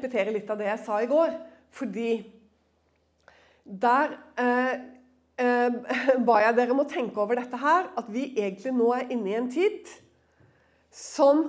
[0.00, 1.34] repetere litt av det jeg sa i går.
[1.76, 2.10] Fordi
[3.64, 4.76] der eh,
[5.38, 5.80] eh,
[6.26, 9.30] ba jeg dere om å tenke over dette her, at vi egentlig nå er inne
[9.30, 9.92] i en tid
[10.90, 11.44] som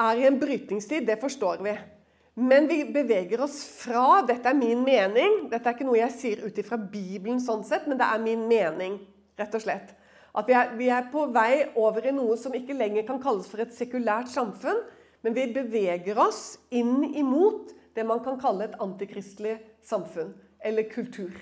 [0.00, 1.08] er i en brytningstid.
[1.08, 1.74] Det forstår vi.
[2.40, 5.48] Men vi beveger oss fra Dette er min mening.
[5.50, 8.46] Dette er ikke noe jeg sier ut ifra Bibelen, sånn sett, men det er min
[8.48, 9.00] mening,
[9.40, 9.96] rett og slett.
[10.30, 13.48] At vi er, vi er, på vei over i noe som ikke lenger kan kalles
[13.50, 14.78] for et sekulært samfunn,
[15.20, 21.32] men vi beveger oss inn imot det man kan kalle et antikristelig samfunn, eller kultur.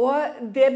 [0.00, 0.68] Og det,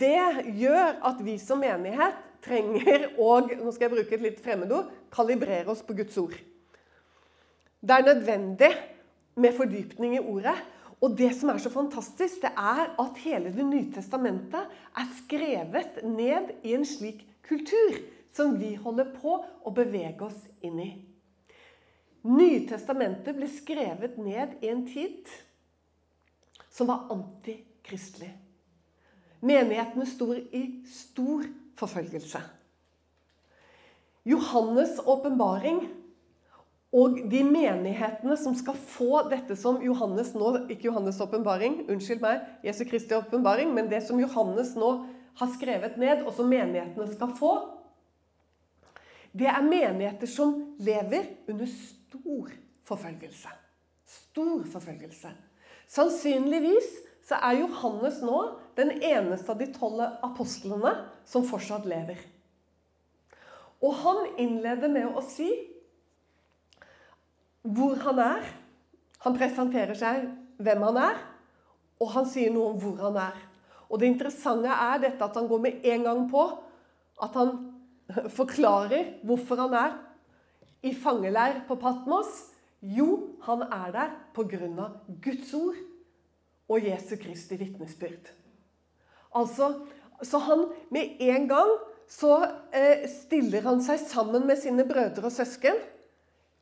[0.00, 4.90] det gjør at vi som menighet trenger å nå skal jeg bruke et litt fremmedord,
[5.14, 6.34] kalibrere oss på Guds ord.
[7.84, 8.70] Det er nødvendig
[9.40, 10.56] med fordypning i ordet.
[11.04, 15.98] Og det som er så fantastisk, det er at hele Det nye testamentet er skrevet
[16.06, 17.98] ned i en slik kultur
[18.34, 20.90] som vi holder på å bevege oss inn i.
[22.24, 25.28] Nytestamentet ble skrevet ned i en tid
[26.72, 28.32] som var antikristelig.
[29.44, 31.44] Menighetene sto i stor
[31.76, 32.40] forfølgelse.
[34.24, 35.82] Johannes' åpenbaring
[36.94, 42.44] og de menighetene som skal få dette som Johannes nå Ikke Johannes' åpenbaring, unnskyld meg,
[42.64, 44.90] Jesu Kristi åpenbaring, men det som Johannes nå
[45.34, 47.52] har skrevet ned, og som menighetene skal få,
[49.34, 52.52] det er menigheter som lever under stor
[52.86, 53.50] forfølgelse.
[54.06, 55.32] Stor forfølgelse.
[55.90, 56.86] Sannsynligvis
[57.26, 58.38] så er Johannes nå
[58.78, 60.92] den eneste av de tolv apostlene
[61.26, 62.20] som fortsatt lever.
[63.82, 65.50] Og han innleder med å si
[67.64, 68.46] hvor han er.
[69.24, 70.28] Han presenterer seg
[70.62, 71.20] hvem han er,
[71.98, 73.38] og han sier noe om hvor han er.
[73.88, 76.44] Og Det interessante er dette at han går med en gang på
[77.24, 77.73] at han
[78.38, 79.96] forklarer hvorfor han er
[80.84, 82.50] i fangeleir på Patmos.
[82.84, 84.88] Jo, han er der pga.
[85.24, 85.78] Guds ord
[86.68, 88.32] og Jesu Kristi vitnesbyrd.
[89.34, 89.72] Altså,
[90.22, 91.72] så han med en gang
[92.08, 92.36] så
[92.74, 95.80] eh, stiller han seg sammen med sine brødre og søsken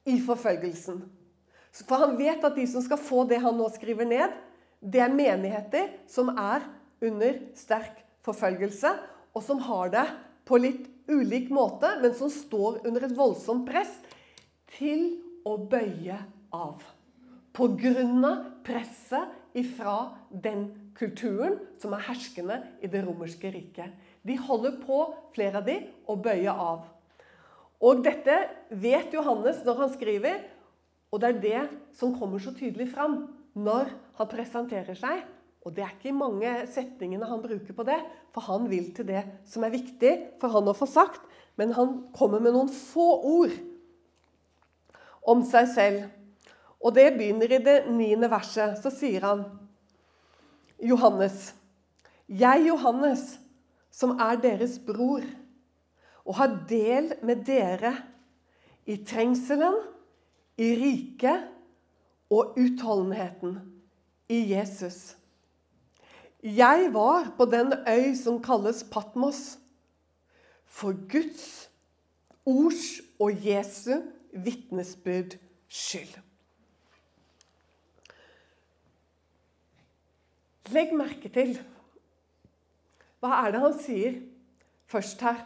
[0.07, 1.03] i forfølgelsen.
[1.73, 4.35] For han vet at de som skal få det han nå skriver ned,
[4.83, 6.65] det er menigheter som er
[7.03, 8.91] under sterk forfølgelse,
[9.35, 10.07] og som har det
[10.47, 13.93] på litt ulik måte, men som står under et voldsomt press
[14.77, 16.19] til å bøye
[16.55, 16.83] av.
[17.53, 18.33] Pga.
[18.65, 23.93] presset ifra den kulturen som er herskende i det romerske riket.
[24.23, 25.03] De holder på,
[25.35, 26.87] flere av de, å bøye av.
[27.83, 28.37] Og dette
[28.71, 30.43] vet Johannes når han skriver,
[31.13, 31.63] og det er det
[31.99, 33.25] som kommer så tydelig fram
[33.59, 35.25] når han presenterer seg.
[35.63, 37.99] Og det er ikke mange setningene han bruker på det,
[38.35, 41.23] for han vil til det som er viktig for han å få sagt.
[41.61, 43.55] Men han kommer med noen få ord
[45.29, 46.03] om seg selv.
[46.83, 48.81] Og det begynner i det niende verset.
[48.83, 49.45] Så sier han
[50.83, 51.53] Johannes.
[52.27, 53.37] Jeg, Johannes,
[53.93, 55.23] som er deres bror
[56.23, 57.97] og har del med dere
[58.87, 59.79] i trengselen,
[60.59, 61.49] i riket
[62.33, 63.57] og utholdenheten
[64.31, 65.15] i Jesus.
[66.43, 69.59] Jeg var på den øy som kalles Patmos,
[70.67, 71.71] for Guds
[72.47, 74.01] ords og Jesu
[74.33, 75.37] vitnesbyrd
[75.69, 76.17] skyld.
[80.73, 81.55] Legg merke til
[83.23, 84.19] hva er det han sier
[84.91, 85.45] først her?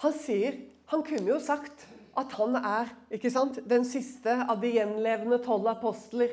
[0.00, 0.56] Han sier
[0.86, 1.82] Han kunne jo sagt
[2.16, 6.30] at han er ikke sant, den siste av de gjenlevende tolv apostler.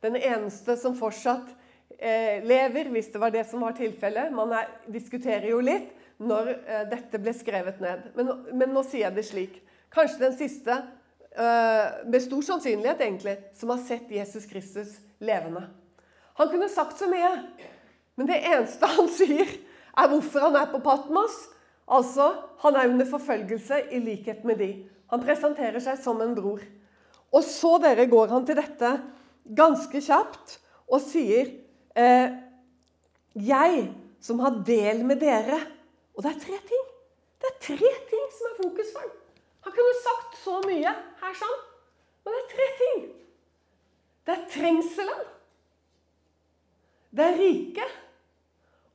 [0.00, 1.50] Den eneste som fortsatt
[1.96, 4.32] lever, hvis det var det som var tilfellet.
[4.34, 8.10] Man er, diskuterer jo litt når eh, dette ble skrevet ned.
[8.16, 9.58] Men, men, nå sier jeg det slik.
[9.92, 10.76] Kanskje den siste,
[11.36, 15.66] eh, med stor sannsynlighet egentlig, som har sett Jesus Kristus levende.
[16.36, 17.32] Han kunne sagt så mye,
[18.16, 19.52] men det eneste han sier,
[19.96, 21.46] er hvorfor han er på Patmos
[21.86, 22.32] Altså,
[22.64, 24.70] han er under forfølgelse i likhet med de.
[25.12, 26.58] Han presenterer seg som en bror.
[27.30, 28.90] Og så dere går han til dette
[29.54, 30.56] ganske kjapt
[30.90, 31.65] og sier eh,
[31.96, 33.86] Jeg
[34.20, 35.60] som har del med dere
[36.16, 36.84] Og det er tre ting.
[37.40, 39.14] Det er tre ting som er fokus for ham.
[39.66, 41.56] Han kunne sagt så mye her sånn,
[42.24, 43.00] men det er tre ting.
[44.26, 45.26] Det er trengselen,
[47.16, 47.92] det er riket,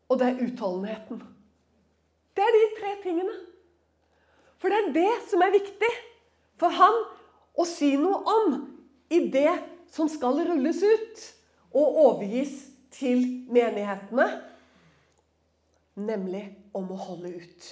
[0.09, 1.21] og det er utholdenheten.
[2.35, 3.35] Det er de tre tingene.
[4.63, 5.91] For det er det som er viktig
[6.61, 6.97] for han
[7.57, 8.57] å si noe om
[9.11, 9.53] i det
[9.91, 11.23] som skal rulles ut
[11.71, 14.27] og overgis til menighetene,
[15.95, 16.43] nemlig
[16.75, 17.67] om å holde ut.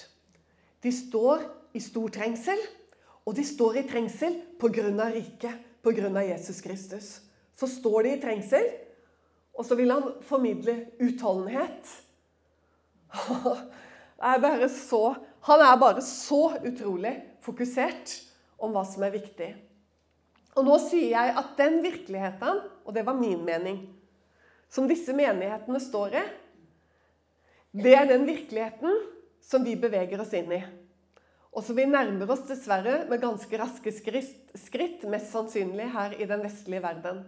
[0.84, 1.44] De står
[1.76, 2.60] i stor trengsel,
[3.28, 5.10] og de står i trengsel pga.
[5.14, 6.24] riket, pga.
[6.24, 7.22] Jesus Kristus.
[7.54, 8.66] Så står de i trengsel,
[9.54, 11.84] og så vil han formidle utholdenhet.
[14.20, 15.16] Er så,
[15.48, 18.18] han er bare så utrolig fokusert
[18.60, 19.48] om hva som er viktig.
[20.60, 23.80] Og nå sier jeg at den virkeligheten, og det var min mening,
[24.70, 26.26] som disse menighetene står i,
[27.80, 29.02] det er den virkeligheten
[29.46, 30.62] som vi beveger oss inn i.
[31.50, 36.44] Og som vi nærmer oss dessverre med ganske raske skritt, mest sannsynlig her i den
[36.46, 37.24] vestlige verden.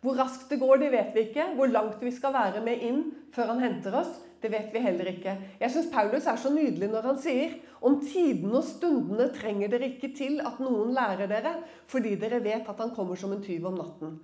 [0.00, 1.50] Hvor raskt det går, det vet vi ikke.
[1.58, 3.00] Hvor langt vi skal være med inn
[3.34, 5.34] før han henter oss, det vet vi heller ikke.
[5.58, 9.88] Jeg syns Paulus er så nydelig når han sier om tidene og stundene trenger dere
[9.90, 11.56] ikke til at noen lærer dere,
[11.90, 14.14] fordi dere vet at han kommer som en tyv om natten.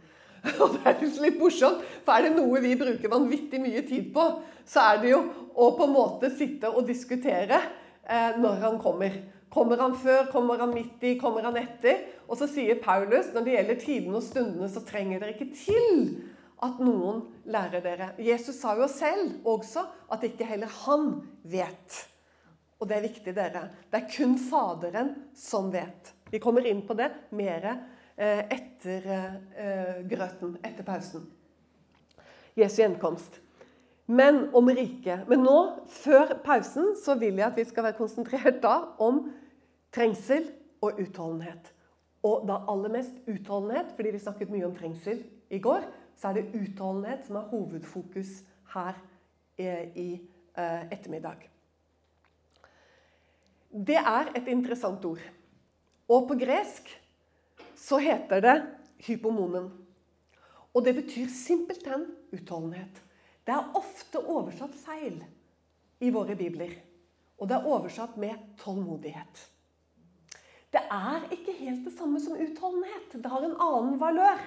[0.62, 4.10] Og det er liksom litt morsomt, for er det noe vi bruker vanvittig mye tid
[4.14, 4.26] på,
[4.68, 5.22] så er det jo
[5.54, 7.60] å på en måte sitte og diskutere
[8.04, 9.16] eh, når han kommer.
[9.54, 12.00] Kommer han før, kommer han midt i, kommer han etter?
[12.26, 16.16] Og så sier Paulus når det gjelder tidene og stundene, så trenger dere ikke til
[16.64, 18.10] at noen lærer dere.
[18.18, 21.12] Jesus sa jo selv også at ikke heller han
[21.46, 22.00] vet.
[22.80, 23.68] Og det er viktig, dere.
[23.90, 26.12] Det er kun Faderen som vet.
[26.32, 27.68] Vi kommer inn på det mer
[28.16, 31.26] etter eh, grøten, etter pausen.
[32.54, 33.40] Jesu gjenkomst.
[34.06, 35.24] Men om riket.
[35.28, 35.56] Men nå,
[35.90, 39.24] før pausen, så vil jeg at vi skal være konsentrert da om
[39.94, 40.50] trengsel
[40.84, 41.72] og utholdenhet.
[42.24, 46.38] Og da aller mest utholdenhet, fordi vi snakket mye om trengsel i går, så er
[46.38, 48.36] det utholdenhet som er hovedfokus
[48.74, 48.98] her
[49.58, 50.08] eh, i
[50.56, 51.48] eh, ettermiddag.
[53.74, 55.22] Det er et interessant ord.
[56.08, 56.92] Og på gresk
[57.76, 58.56] så heter det
[59.06, 59.70] hypomonen.
[60.74, 63.00] Og det betyr simpelthen utholdenhet.
[63.44, 65.20] Det er ofte oversatt feil
[66.02, 66.72] i våre bibler.
[67.38, 69.42] Og det er oversatt med tålmodighet.
[70.74, 73.14] Det er ikke helt det samme som utholdenhet.
[73.14, 74.40] Det har en annen valør.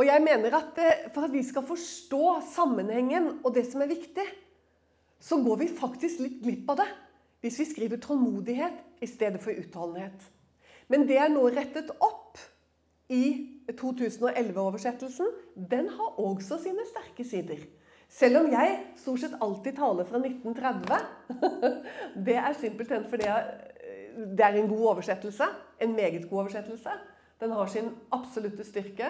[0.00, 3.92] Og jeg mener at eh, For at vi skal forstå sammenhengen og det som er
[3.92, 4.24] viktig,
[5.20, 6.88] så går vi faktisk litt glipp av det
[7.42, 10.14] hvis vi skriver tålmodighet i stedet for utholdenhet.
[10.92, 12.40] Men det er nå rettet opp
[13.12, 13.24] i
[13.72, 15.30] 2011-oversettelsen.
[15.56, 17.62] Den har også sine sterke sider.
[18.12, 20.98] Selv om jeg stort sett alltid taler fra 1930.
[22.26, 23.30] Det er simpelthen fordi
[24.12, 25.46] det er en god oversettelse.
[25.80, 26.92] En meget god oversettelse.
[27.40, 29.08] Den har sin absolutte styrke.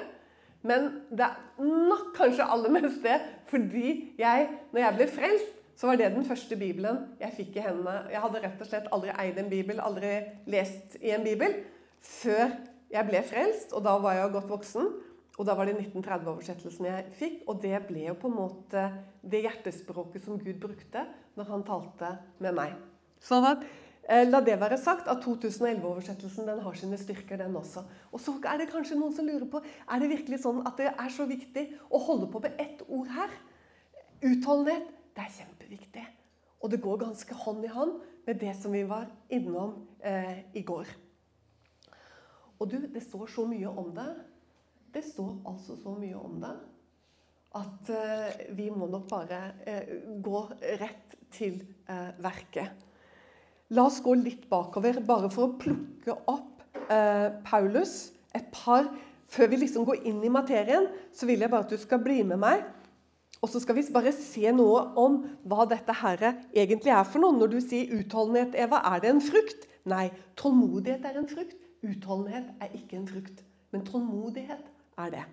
[0.62, 3.18] Men det er nok kanskje aller mest det
[3.50, 7.64] fordi jeg, når jeg ble frelst, så var det den første bibelen jeg fikk i
[7.64, 8.08] hendene.
[8.12, 10.12] Jeg hadde rett og slett aldri eid en bibel, aldri
[10.52, 11.56] lest i en bibel,
[12.02, 12.52] før
[12.92, 13.72] jeg ble frelst.
[13.72, 14.90] Og da var jeg godt voksen.
[15.40, 17.38] Og da var det 1930-oversettelsen jeg fikk.
[17.48, 18.88] Og det ble jo på en måte
[19.24, 21.06] det hjertespråket som Gud brukte
[21.38, 22.76] når han talte med meg.
[23.22, 23.64] Sånn at
[24.10, 27.84] Eh, la det være sagt at 2011-oversettelsen den har sine styrker, den også.
[28.10, 30.90] Og så er det kanskje noen som lurer på er det virkelig sånn at det
[30.90, 33.36] er så viktig å holde på med ett ord her.
[34.26, 35.34] Utholdenhet det er
[35.72, 36.04] kjempeviktig.
[36.62, 40.62] Og det går ganske hånd i hånd med det som vi var innom eh, i
[40.62, 40.86] går.
[42.60, 44.10] Og du, det står så mye om det.
[44.94, 46.54] Det står altså så mye om det
[47.52, 49.90] at eh, vi må nok bare eh,
[50.22, 50.38] gå
[50.80, 51.58] rett til
[51.88, 52.70] eh, verket.
[53.72, 58.12] La oss gå litt bakover, bare for å plukke opp eh, Paulus.
[58.32, 58.88] Et par
[59.32, 62.18] Før vi liksom går inn i materien, så vil jeg bare at du skal bli
[62.20, 62.66] med meg.
[63.42, 65.18] Og så skal vi bare se noe om
[65.50, 67.34] hva dette her egentlig er for noe.
[67.34, 69.66] Når du sier utholdenhet, Eva, er det en frukt?
[69.90, 70.06] Nei,
[70.38, 71.56] tålmodighet er en frukt.
[71.82, 73.42] Utholdenhet er ikke en frukt.
[73.74, 74.62] Men tålmodighet
[75.02, 75.24] er det.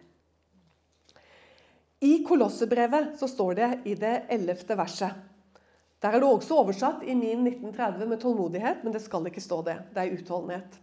[2.10, 5.26] I Kolossebrevet så står det i det ellevte verset
[6.00, 9.62] der er det også oversatt i min 1930 med tålmodighet, men det skal ikke stå
[9.68, 9.76] det.
[9.92, 10.78] Det er utholdenhet.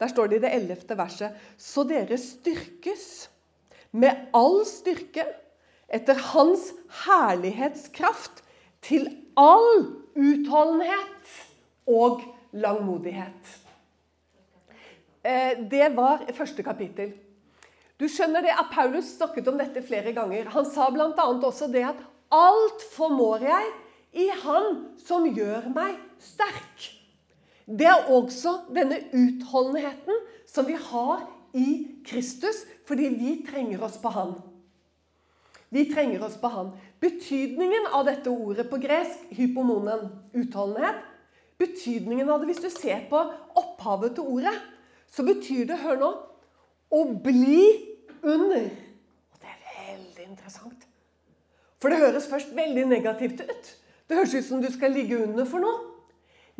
[0.00, 3.28] Der står det i det ellevte verset Så dere styrkes
[3.92, 5.26] med all styrke
[5.90, 6.70] etter Hans
[7.04, 8.44] herlighetskraft
[8.86, 11.34] til all utholdenhet
[11.90, 13.56] og langmodighet.
[15.24, 17.12] Eh, det var første kapittel.
[18.00, 20.48] Du skjønner det at Paulus snakket om dette flere ganger.
[20.54, 21.12] Han sa bl.a.
[21.20, 22.00] også det at
[22.32, 23.66] alt formår jeg
[24.24, 26.86] i Han som gjør meg sterk.
[27.70, 31.68] Det er også denne utholdenheten som vi har i
[32.06, 34.32] Kristus, fordi vi trenger oss på Han.
[35.70, 36.72] Vi trenger oss på Han.
[37.00, 40.98] Betydningen av dette ordet på gresk, hypomonen, utholdenhet,
[41.60, 43.20] betydningen av det hvis du ser på
[43.60, 44.54] opphavet til ordet,
[45.10, 46.10] så betyr det, hør nå,
[46.90, 47.60] å bli
[48.22, 48.66] under.
[49.30, 50.86] Og det er veldig interessant.
[51.80, 53.70] For det høres først veldig negativt ut.
[54.10, 55.86] Det høres ut som du skal ligge under for noe.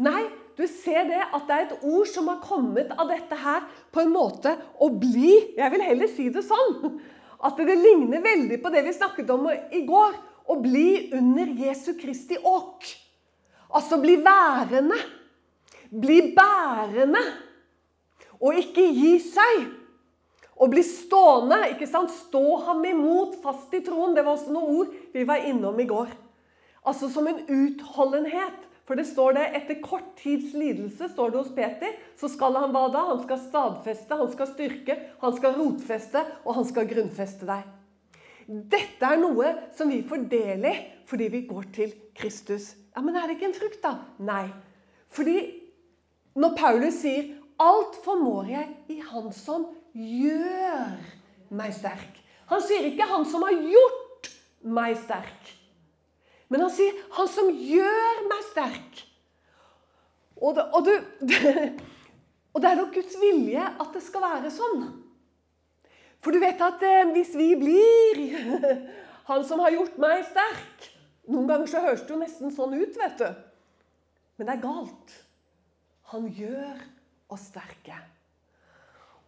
[0.01, 0.23] Nei,
[0.57, 4.05] du ser det at det er et ord som har kommet av dette her på
[4.05, 7.01] en måte å bli Jeg vil heller si det sånn.
[7.41, 10.17] At det ligner veldig på det vi snakket om i går.
[10.51, 12.87] Å bli under Jesu Kristi åk.
[13.77, 14.99] Altså bli værende.
[15.91, 17.23] Bli bærende.
[18.41, 19.69] Og ikke gi seg.
[20.61, 21.63] Og bli stående.
[21.73, 22.13] ikke sant?
[22.13, 24.13] Stå ham imot, fast i troen.
[24.17, 26.11] Det var også noen ord vi var innom i går.
[26.85, 28.67] Altså som en utholdenhet.
[28.91, 32.73] For det står det etter kort tids lidelse står det hos Peter, så skal han
[32.75, 33.05] hva da?
[33.13, 37.69] Han skal stadfeste, han skal styrke, han skal rotfeste, og han skal grunnfeste deg.
[38.73, 40.73] Dette er noe som vi får del i
[41.07, 42.73] fordi vi går til Kristus.
[42.97, 43.95] Ja, Men er det ikke en frukt, da?
[44.19, 44.51] Nei.
[45.15, 45.39] Fordi
[46.35, 47.31] når Paulus sier
[47.61, 50.99] 'Alt formår jeg i Han som gjør
[51.51, 52.19] meg sterk'.
[52.51, 55.60] Han sier ikke 'Han som har gjort meg sterk'.
[56.51, 59.05] Men han sier 'Han som gjør meg sterk'.
[60.41, 60.95] Og det, og, du,
[62.55, 64.87] og det er nok Guds vilje at det skal være sånn.
[66.21, 68.21] For du vet at eh, hvis vi blir
[69.31, 70.89] Han som har gjort meg sterk
[71.31, 73.29] Noen ganger så høres det jo nesten sånn ut, vet du.
[74.37, 75.13] Men det er galt.
[76.11, 76.81] Han gjør
[77.31, 77.95] oss sterke.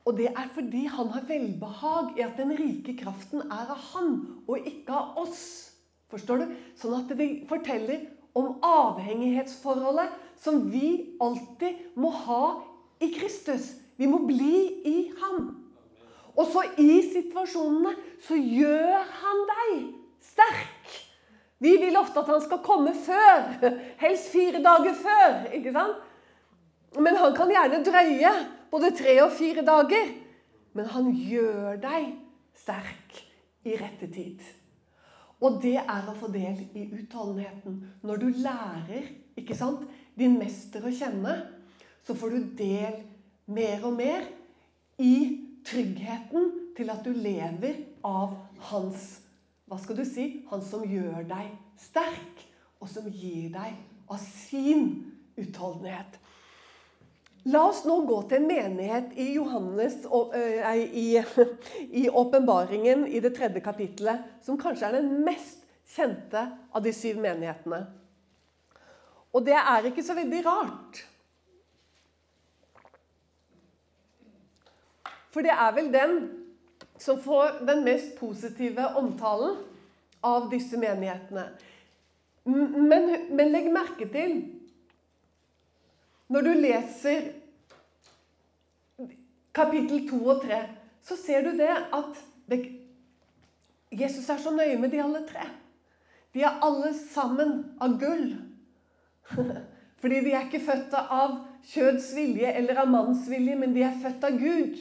[0.02, 4.16] Og det er fordi han har velbehag i at den rike kraften er av han,
[4.50, 5.44] og ikke av oss.
[6.12, 6.50] Forstår du?
[6.76, 8.04] Sånn at det forteller
[8.36, 12.44] om avhengighetsforholdet som vi alltid må ha
[13.02, 13.72] i Kristus.
[13.96, 15.50] Vi må bli i ham.
[16.32, 17.92] Og så i situasjonene
[18.24, 19.74] så gjør han deg
[20.24, 20.94] sterk.
[21.62, 23.52] Vi vil ofte at han skal komme før.
[24.00, 25.52] Helst fire dager før.
[25.54, 26.00] ikke sant?
[26.98, 28.32] Men han kan gjerne drøye
[28.72, 30.10] både tre og fire dager.
[30.72, 32.10] Men han gjør deg
[32.56, 33.22] sterk
[33.68, 34.40] i rette tid.
[35.42, 37.80] Og det er å få del i utholdenheten.
[38.06, 39.08] Når du lærer
[39.38, 39.82] ikke sant,
[40.14, 41.34] din mester å kjenne,
[42.06, 43.00] så får du del
[43.50, 44.28] mer og mer
[45.02, 45.14] i
[45.66, 48.36] tryggheten til at du lever av
[48.70, 49.18] hans
[49.66, 50.42] Hva skal du si?
[50.50, 52.42] Han som gjør deg sterk,
[52.82, 53.78] og som gir deg
[54.10, 54.90] av sin
[55.38, 56.18] utholdenhet.
[57.50, 59.96] La oss nå gå til en menighet i Johannes
[62.02, 67.18] i åpenbaringen i det tredje kapittelet, som kanskje er den mest kjente av de syv
[67.24, 67.82] menighetene.
[69.32, 71.02] Og det er ikke så veldig rart.
[75.32, 76.16] For det er vel den
[77.00, 79.56] som får den mest positive omtalen
[80.22, 81.48] av disse menighetene.
[82.46, 84.61] Men, men legg merke til
[86.32, 87.26] Når du leser
[89.52, 90.60] kapittel 2 og 3,
[91.04, 92.60] så ser du det at det,
[93.92, 95.44] Jesus er så nøye med de alle tre.
[96.32, 98.30] De er alle sammen av gull.
[100.00, 101.36] Fordi de er ikke født av
[101.68, 104.80] kjøds vilje eller av manns vilje, men de er født av Gud.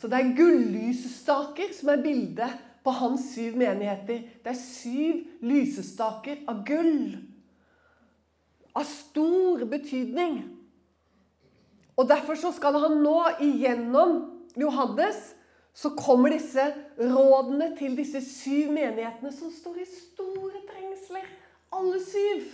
[0.00, 4.26] Så det er gullysestaker som er bildet på hans syv menigheter.
[4.42, 7.29] Det er syv lysestaker av gull.
[8.76, 10.42] Av stor betydning.
[11.98, 14.20] Og Derfor så skal han nå igjennom
[14.58, 15.34] Johannes
[15.74, 16.64] så kommer disse
[16.98, 21.28] rådene til disse syv menighetene som står i store trengsler.
[21.72, 22.48] Alle syv.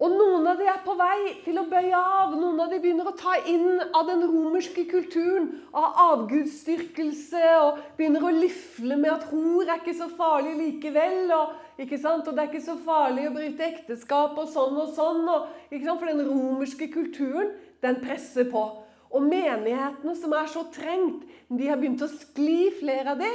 [0.00, 2.32] Og noen av de er på vei til å bøye av.
[2.32, 8.24] Noen av de begynner å ta inn av den romerske kulturen, av avgudsdyrkelse, og begynner
[8.24, 11.34] å lifle med at hor er ikke så farlig likevel.
[11.36, 15.22] Og, og det er ikke så farlig å bryte ekteskap og sånn og sånn.
[15.28, 15.52] Og?
[15.68, 17.52] For den romerske kulturen,
[17.84, 18.64] den presser på.
[19.12, 23.34] Og menighetene som er så trengt, de har begynt å skli, flere av de.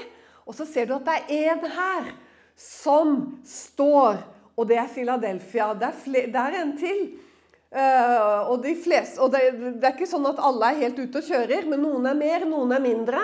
[0.49, 2.15] Og så ser du at det er en her
[2.57, 4.23] som står
[4.55, 5.69] og det er Philadelphia.
[5.75, 7.05] Det er, fle, det er en til.
[7.75, 9.41] Uh, og, de fleste, og det,
[9.81, 12.45] det, er ikke sånn at alle er helt ute og kjører, men noen er mer,
[12.47, 13.23] noen er mindre.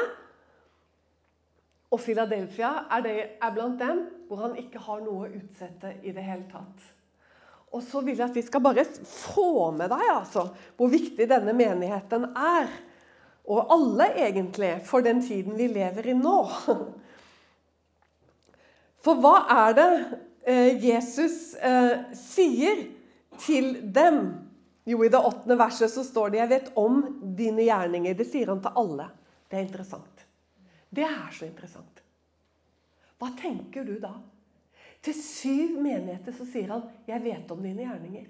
[1.92, 6.12] Og Philadelphia er, det, er blant dem hvor han ikke har noe å utsette i
[6.16, 6.90] det hele tatt.
[7.72, 11.56] Og så vil jeg at vi skal bare få med deg altså, hvor viktig denne
[11.56, 12.72] menigheten er.
[13.48, 16.40] Og alle, egentlig, for den tiden vi lever i nå.
[19.02, 19.92] For hva er det
[20.50, 22.88] Jesus eh, sier
[23.42, 24.24] til dem
[24.84, 27.04] Jo, i det åttende verset så står det 'Jeg vet om
[27.38, 28.18] dine gjerninger'.
[28.18, 29.06] Det sier han til alle.
[29.50, 30.26] Det er interessant.
[30.90, 32.02] Det er så interessant.
[33.20, 34.16] Hva tenker du da?
[35.02, 38.28] Til syv menigheter så sier han 'Jeg vet om dine gjerninger'.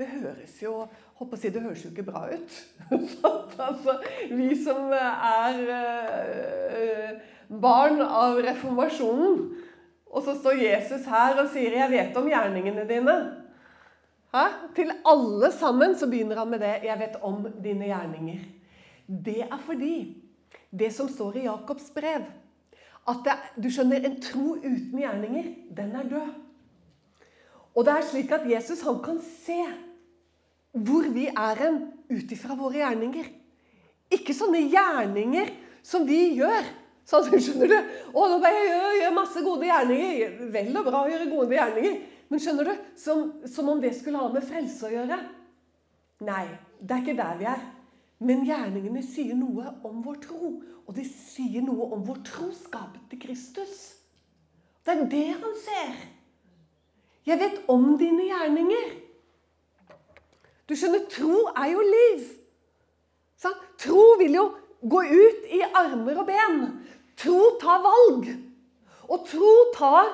[0.00, 0.88] Det høres jo
[1.20, 2.54] håper å si, det høres jo ikke bra ut.
[3.68, 3.98] altså,
[4.32, 7.18] vi som er øh,
[7.60, 9.42] barn av reformasjonen,
[10.10, 13.18] og så står Jesus her og sier 'Jeg vet om gjerningene dine'.
[14.34, 14.44] Hæ?
[14.74, 18.46] Til alle sammen så begynner han med det 'Jeg vet om dine gjerninger'.
[19.24, 20.16] Det er fordi
[20.70, 22.22] det som står i Jakobs brev,
[23.08, 25.44] at det, du skjønner, en tro uten gjerninger,
[25.76, 26.34] den er død.
[27.74, 29.64] Og det er slik at Jesus han kan se
[30.72, 33.24] hvor vi er hen ut ifra våre gjerninger.
[34.10, 35.50] Ikke sånne gjerninger
[35.82, 36.66] som vi gjør.
[37.10, 37.76] Sånn, skjønner du?
[38.14, 40.34] Å, nå bare jeg gjør, gjør masse gode gjerninger.
[40.54, 41.96] Vel og bra å gjøre gode gjerninger.
[42.30, 45.18] Men skjønner du, som, som om det skulle ha med frelse å gjøre.
[46.28, 46.44] Nei,
[46.78, 47.64] det er ikke der vi er.
[48.22, 50.52] Men gjerningene sier noe om vår tro.
[50.86, 53.76] Og de sier noe om vår troskap til Kristus.
[54.86, 56.00] Det er det han ser.
[57.26, 58.94] Jeg vet om dine gjerninger.
[60.70, 62.26] Du skjønner, tro er jo liv.
[63.40, 63.56] Sånn?
[63.80, 64.46] Tro vil jo
[64.80, 66.62] gå ut i armer og ben.
[67.20, 68.28] Tro tar valg.
[69.10, 70.08] Og tro tar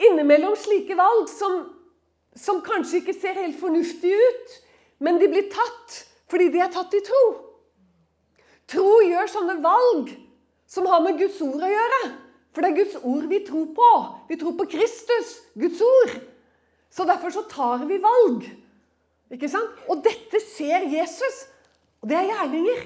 [0.00, 1.60] innimellom slike valg som,
[2.34, 4.56] som kanskje ikke ser helt fornuftige ut,
[5.04, 7.22] men de blir tatt fordi de er tatt i tro.
[8.70, 10.12] Tro gjør sånne valg
[10.70, 12.00] som har med Guds ord å gjøre.
[12.54, 13.90] For det er Guds ord vi tror på.
[14.30, 16.14] Vi tror på Kristus, Guds ord.
[16.90, 18.46] Så derfor så tar vi valg.
[19.30, 19.74] Ikke sant?
[19.90, 21.44] Og dette ser Jesus.
[22.02, 22.80] Og det er gjerninger.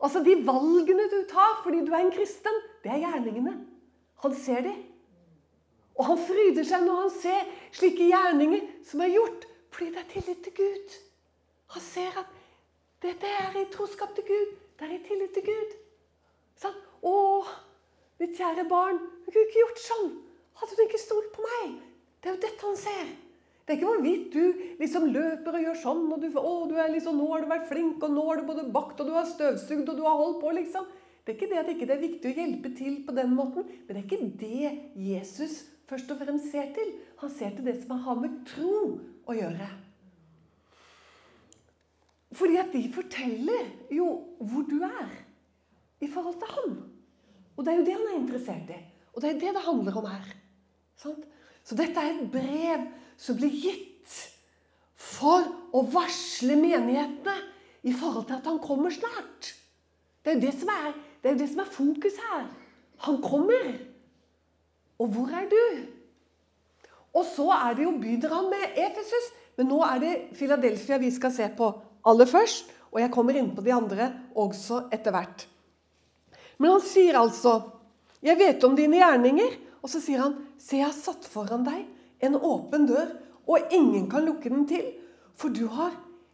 [0.00, 3.54] Altså De valgene du tar fordi du er en kristen, det er gjerningene.
[4.24, 4.78] Han ser dem.
[5.98, 10.08] Og han fryder seg når han ser slike gjerninger som er gjort fordi det er
[10.10, 10.94] tillit til Gud.
[11.74, 12.32] Han ser at
[13.04, 14.56] dette er i troskap til Gud.
[14.78, 15.76] Det er i tillit til Gud.
[16.60, 16.74] Sånn.
[17.00, 17.12] 'Å,
[18.20, 20.10] mitt kjære barn, du kunne ikke gjort sånn.
[20.60, 21.78] Hadde du ikke stolt på meg?'
[22.20, 23.06] Det er jo dette han ser.
[23.70, 27.20] Det er ikke hvorvidt du liksom løper og gjør sånn, og du, å, du liksom,
[27.20, 29.92] 'Nå har du vært flink, og nå har du både bakt, og du har støvsugd,
[29.92, 30.88] og du har holdt på', liksom.
[31.22, 33.94] Det er ikke det at det er viktig å hjelpe til på den måten, men
[33.94, 35.54] det er ikke det Jesus
[35.86, 36.90] først og fremst ser til.
[37.22, 38.98] Han ser til det som har med tro
[39.30, 39.68] å gjøre.
[42.40, 44.08] Fordi at de forteller jo
[44.40, 45.12] hvor du er
[46.02, 46.74] i forhold til han.
[47.54, 48.80] Og det er jo det han er interessert i.
[49.14, 50.34] Og det er det det handler om her.
[50.98, 52.90] Så dette er et brev
[53.20, 54.16] som blir gitt
[54.96, 55.44] for
[55.76, 57.36] å varsle menighetene
[57.84, 59.52] i forhold til at han kommer snart.
[60.20, 62.48] Det er jo det som er, det er, det som er fokus her.
[63.06, 63.70] Han kommer.
[65.00, 65.62] Og hvor er du?
[67.16, 67.94] Og så er det jo
[68.32, 71.72] han med Efesus, men nå er det Philadelphia vi skal se på
[72.06, 72.70] aller først.
[72.90, 75.46] Og jeg kommer inn på de andre også etter hvert.
[76.58, 77.76] Men han sier altså
[78.20, 81.86] 'Jeg vet om dine gjerninger', og så sier han 'Se, jeg har satt foran deg
[82.22, 83.10] en åpen dør,
[83.46, 84.94] og ingen kan lukke den til',
[85.34, 85.92] for du har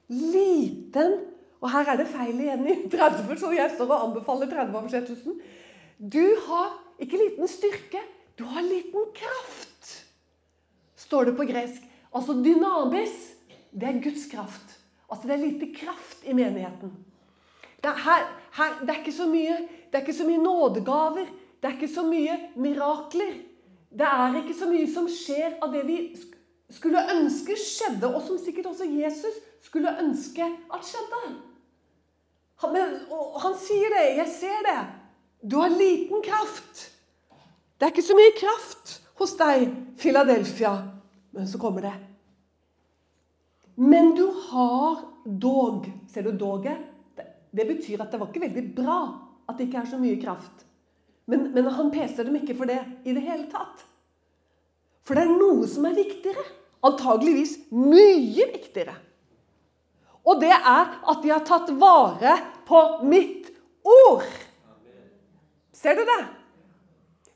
[0.08, 1.18] liten
[1.60, 5.38] Og her er det feil igjen i 30, så jeg står og anbefaler 30-oversettelsen.
[5.98, 8.02] Du har ikke liten styrke,
[8.38, 10.04] du har liten kraft,
[10.96, 11.80] står det på gresk.
[12.14, 13.16] Altså dynabis,
[13.72, 14.76] det er Guds kraft.
[15.10, 16.92] Altså det er lite kraft i menigheten.
[17.80, 19.56] Det er, her, her, det er, ikke, så mye,
[19.90, 21.28] det er ikke så mye nådegaver.
[21.62, 23.36] Det er ikke så mye mirakler.
[23.96, 25.98] Det er ikke så mye som skjer av det vi
[26.72, 31.22] skulle ønske skjedde, og som sikkert også Jesus skulle ønske at skjedde.
[32.64, 32.98] Han, men,
[33.42, 34.04] han sier det.
[34.18, 34.78] Jeg ser det.
[35.44, 36.90] Du har liten kraft.
[37.76, 39.68] Det er ikke så mye kraft hos deg,
[40.00, 40.74] Philadelphia.
[41.36, 41.94] Men så kommer det.
[43.76, 46.78] Men du har dog Ser du doget?
[47.50, 49.00] Det, betyr at det var ikke veldig bra
[49.48, 50.65] at det ikke er så mye kraft.
[51.26, 53.82] Men, men han peser dem ikke for det i det hele tatt.
[55.06, 56.44] For det er noe som er viktigere.
[56.86, 58.94] Antageligvis mye viktigere.
[60.26, 62.34] Og det er at de har tatt vare
[62.66, 63.50] på mitt
[63.86, 64.26] ord.
[65.74, 66.22] Ser du det?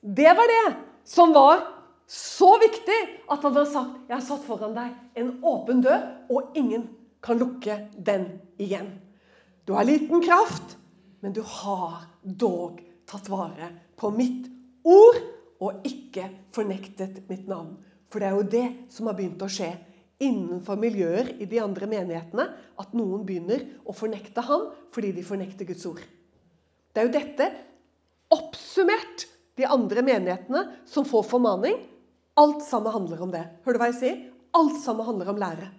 [0.00, 0.64] Det var det
[1.06, 1.62] som var
[2.10, 2.98] så viktig
[3.30, 6.88] at han hadde sagt jeg har satt foran deg en åpen dør, og ingen
[7.22, 8.26] kan lukke den
[8.58, 8.96] igjen.
[9.68, 10.74] Du har liten kraft,
[11.22, 14.46] men du har dog tatt vare på mitt
[14.86, 15.18] ord
[15.60, 17.74] og ikke fornektet mitt navn.
[18.10, 19.70] For det er jo det som har begynt å skje
[20.20, 22.46] innenfor miljøer i de andre menighetene.
[22.80, 26.00] At noen begynner å fornekte ham fordi de fornekter Guds ord.
[26.90, 27.50] Det er jo dette
[28.34, 29.26] oppsummert
[29.58, 31.76] de andre menighetene som får formaning.
[32.40, 33.44] Alt sammen handler om det.
[33.66, 34.18] Hører du hva jeg sier?
[34.56, 35.70] Alt sammen handler om lære.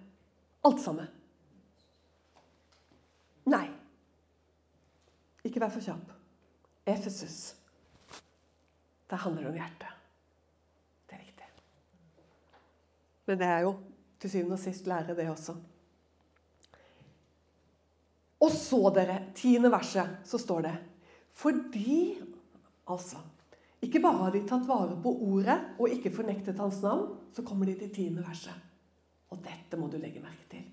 [0.67, 1.09] Alt sammen.
[3.49, 3.65] Nei.
[5.47, 6.20] Ikke vær for kjapp.
[6.85, 7.55] Efesus.
[9.09, 9.97] Det handler om hjertet.
[11.09, 11.49] Det er viktig.
[13.25, 13.75] Men det er jo
[14.21, 15.55] til syvende og sist lære, det også.
[18.41, 20.77] Og så, dere, tiende verset, så står det
[21.33, 22.21] Fordi
[22.91, 23.17] Altså
[23.81, 27.65] ikke bare har de tatt vare på ordet og ikke fornektet hans navn, så kommer
[27.65, 28.53] de til tiende verset.
[29.33, 30.67] Og dette må du legge merke til.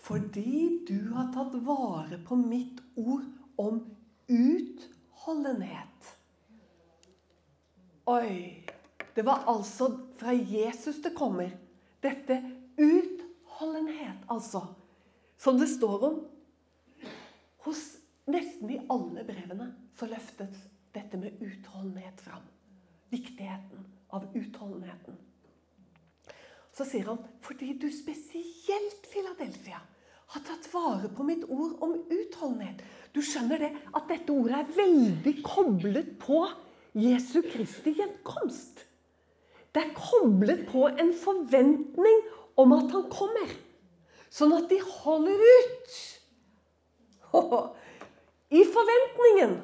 [0.00, 3.26] Fordi du har tatt vare på mitt ord
[3.60, 3.82] om
[5.28, 6.16] utholdenhet.
[8.04, 8.64] Oi.
[9.14, 11.50] Det var altså fra Jesus det kommer.
[12.00, 12.38] Dette
[12.76, 14.66] utholdenhet, altså.
[15.36, 16.20] Som det står om.
[17.66, 17.82] Hos
[18.24, 20.54] nesten i alle brevene så løftes
[20.94, 22.46] dette med utholdenhet fram.
[23.10, 25.18] Viktigheten av utholdenheten.
[26.72, 29.80] Så sier han fordi du spesielt, Filadelfia,
[30.28, 32.80] har tatt vare på mitt ord om utholdenhet.
[33.18, 36.44] Du skjønner det at dette ordet er veldig koblet på
[36.94, 38.84] Jesu Kristi gjenkomst.
[39.74, 42.20] Det er koblet på en forventning
[42.62, 43.50] om at han kommer.
[44.30, 45.98] Sånn at de holder ut.
[48.60, 49.58] I forventningen.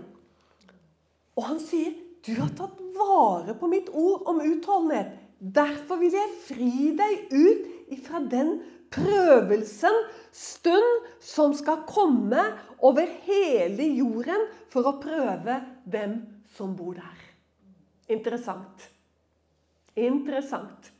[1.38, 1.94] Og han sier,
[2.26, 7.92] 'Du har tatt vare på mitt ord om utholdenhet.' Derfor vil jeg fri deg ut
[7.94, 8.56] ifra den
[8.94, 10.00] prøvelsen,
[10.34, 12.42] stund, som skal komme
[12.84, 16.18] over hele jorden for å prøve hvem
[16.56, 17.22] som bor der.
[18.12, 18.88] Interessant.
[19.94, 20.90] Interessant.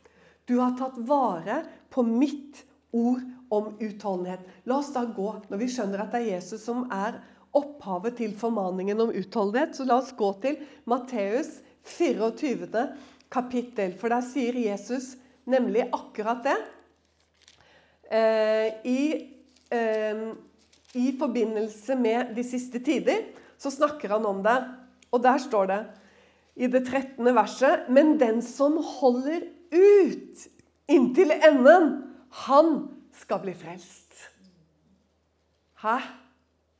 [0.46, 2.62] Du har tatt vare på mitt
[2.94, 3.22] ord
[3.54, 4.42] om utholdenhet.
[4.68, 7.18] La oss da gå, når vi skjønner at det er Jesus som er
[7.54, 10.58] opphavet til formaningen om utholdenhet, så la oss gå til
[10.90, 12.86] Matteus 24
[13.32, 13.94] kapittel.
[13.98, 15.14] For der sier Jesus
[15.50, 16.56] nemlig akkurat det.
[18.12, 19.00] Eh, i,
[20.94, 23.24] I forbindelse med de siste tider
[23.58, 24.58] så snakker han om det.
[25.14, 25.80] Og der står det
[26.54, 27.24] i det 13.
[27.34, 30.48] verset Men den som holder ut
[30.88, 31.94] inntil enden,
[32.44, 32.74] han
[33.16, 34.12] skal bli frelst.
[35.82, 35.96] Hæ?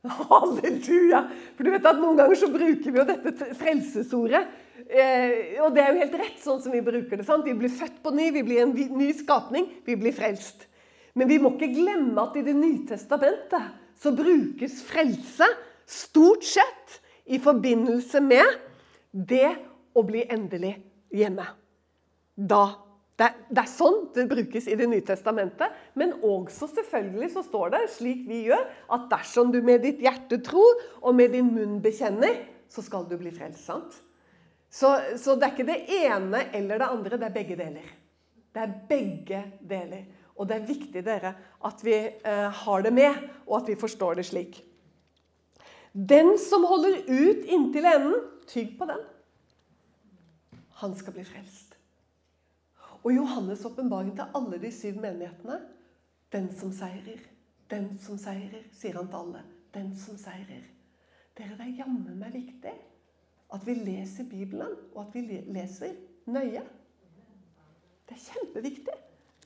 [0.29, 1.23] Halleluja!
[1.55, 4.43] For du vet at Noen ganger så bruker vi jo dette frelsesordet.
[4.85, 7.25] Eh, og det er jo helt rett sånn som vi bruker det.
[7.25, 7.47] sant?
[7.47, 10.67] Vi blir født på ny, vi blir en ny skapning, vi blir frelst.
[11.15, 15.47] Men vi må ikke glemme at i Det nye testamentet så brukes frelse
[15.87, 16.99] stort sett
[17.31, 18.57] i forbindelse med
[19.15, 19.53] det
[19.95, 20.75] å bli endelig
[21.15, 21.45] hjemme.
[22.35, 22.65] Da
[23.15, 25.71] det er, det er, sånn det brukes i Det nye testamentet.
[25.95, 30.41] Men også selvfølgelig så står det, slik vi gjør, at dersom du med ditt hjerte
[30.43, 33.63] tror og med din munn bekjenner, så skal du bli frelst.
[33.63, 33.95] sant?
[34.67, 37.87] Så, så det er ikke det ene eller det andre, det er begge deler.
[38.51, 40.03] Det er begge deler.
[40.35, 41.33] Og det er viktig dere,
[41.65, 44.57] at vi eh, har det med, og at vi forstår det slik.
[45.95, 48.17] Den som holder ut inntil enden,
[48.47, 48.99] tygg på den.
[50.81, 51.77] Han skal bli frelst.
[53.05, 55.61] Og Johannes' åpenbaring til alle de syv menighetene
[56.33, 57.21] Den som seirer,
[57.69, 59.43] den som seirer, sier han til alle.
[59.73, 60.65] Den som seirer.
[61.37, 62.73] Dere, det er jammen meg viktig
[63.53, 65.93] at vi leser Bibelen, og at vi leser
[66.25, 66.63] nøye.
[68.09, 68.97] Det er kjempeviktig.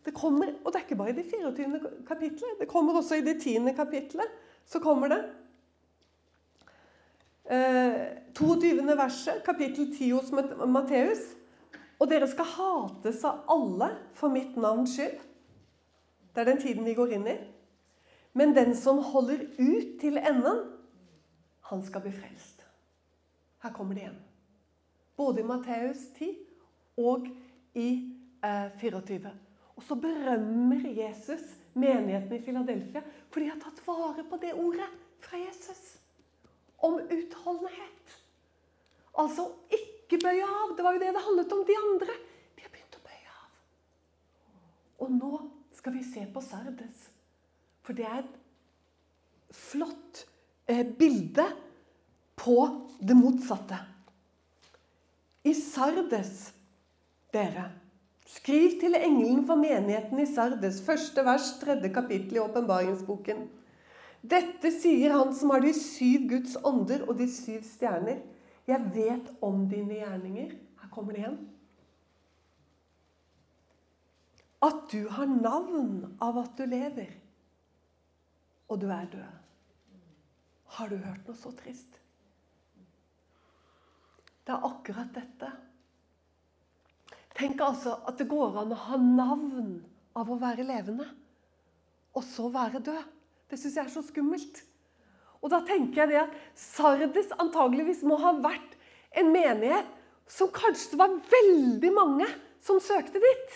[0.05, 1.79] Det kommer, og det er ikke bare i det 24.
[2.07, 2.59] kapitlet.
[2.59, 3.73] Det kommer også i det 10.
[3.75, 4.37] kapitlet.
[4.65, 5.19] Så kommer det.
[7.51, 8.97] Eh, 22.
[8.97, 10.31] verset, kapittel 10 hos
[10.67, 11.35] Matteus.
[11.99, 15.17] Og dere skal hates av alle for mitt navns skyld.
[16.35, 17.35] Det er den tiden vi går inn i.
[18.33, 20.61] Men den som holder ut til enden,
[21.69, 22.63] han skal bli frelst.
[23.63, 24.21] Her kommer det igjen.
[25.17, 26.29] Både i Matteus 10
[26.97, 27.27] og
[27.75, 27.89] i
[28.45, 29.33] eh, 24.
[29.79, 31.45] Og så berømmer Jesus
[31.79, 32.99] menigheten i Filadelfia,
[33.31, 34.89] for de har tatt vare på det ordet
[35.23, 35.93] fra Jesus
[36.83, 38.17] om utholdenhet.
[39.19, 40.75] Altså ikke bøye av.
[40.75, 41.63] Det var jo det det handlet om.
[41.67, 42.17] De andre
[42.57, 43.49] de har begynt å bøye av.
[45.05, 45.31] Og nå
[45.79, 47.07] skal vi se på Sardes.
[47.83, 48.37] For det er et
[49.55, 50.25] flott
[50.67, 51.47] eh, bilde
[52.39, 52.59] på
[52.99, 53.79] det motsatte.
[55.47, 56.49] I Sardes,
[57.31, 57.69] dere
[58.29, 63.47] Skriv til engelen for menigheten i Sardes, første vers, tredje kapittel i åpenbaringsboken.
[64.21, 68.19] Dette sier han som har de syv Guds ånder og de syv stjerner.
[68.69, 70.51] Jeg vet om dine gjerninger.
[70.81, 71.39] Her kommer det igjen.
[74.61, 77.13] At du har navn av at du lever,
[78.67, 79.37] og du er død.
[80.75, 81.97] Har du hørt noe så trist?
[84.45, 85.49] Det er akkurat dette.
[87.39, 89.77] Tenk altså at det går an å ha navn
[90.19, 91.05] av å være levende,
[92.11, 93.05] og så være død.
[93.49, 94.59] Det syns jeg er så skummelt.
[95.39, 98.75] Og da tenker jeg det at Sardes antageligvis må ha vært
[99.17, 99.87] en menighet
[100.29, 102.27] som kanskje det var veldig mange
[102.65, 103.55] som søkte dit.